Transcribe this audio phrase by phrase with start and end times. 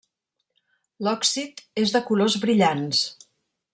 [1.07, 3.03] L'òxid és de colors brillants.